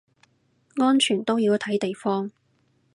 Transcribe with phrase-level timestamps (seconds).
[0.77, 2.31] 安全都要睇地方